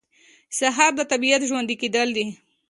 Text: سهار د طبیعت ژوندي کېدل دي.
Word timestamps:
سهار 0.57 0.91
د 0.97 1.01
طبیعت 1.11 1.41
ژوندي 1.49 1.75
کېدل 1.81 2.07
دي. 2.17 2.25